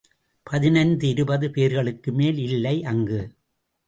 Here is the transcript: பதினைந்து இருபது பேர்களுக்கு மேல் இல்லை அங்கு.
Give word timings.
பதினைந்து 0.47 1.07
இருபது 1.07 1.49
பேர்களுக்கு 1.49 2.11
மேல் 2.11 2.37
இல்லை 2.37 2.83
அங்கு. 2.83 3.21